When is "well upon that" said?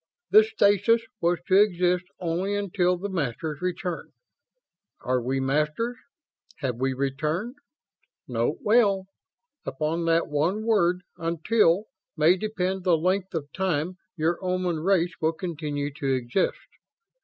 8.63-10.27